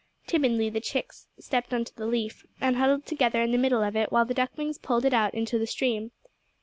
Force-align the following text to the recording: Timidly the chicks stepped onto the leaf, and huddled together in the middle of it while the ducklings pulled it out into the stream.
Timidly 0.25 0.71
the 0.71 0.81
chicks 0.81 1.27
stepped 1.39 1.75
onto 1.75 1.93
the 1.93 2.07
leaf, 2.07 2.43
and 2.59 2.75
huddled 2.75 3.05
together 3.05 3.39
in 3.43 3.51
the 3.51 3.57
middle 3.59 3.83
of 3.83 3.95
it 3.95 4.11
while 4.11 4.25
the 4.25 4.33
ducklings 4.33 4.79
pulled 4.79 5.05
it 5.05 5.13
out 5.13 5.35
into 5.35 5.59
the 5.59 5.67
stream. 5.67 6.09